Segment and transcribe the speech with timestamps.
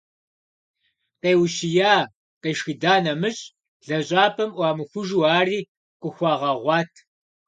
[1.21, 1.95] Къеущия,
[2.41, 3.41] къешхыда нэмыщӏ,
[3.87, 5.59] лэжьапӏэм ӏуамыхужу, ари
[6.01, 6.91] къыхуагъэгъуат.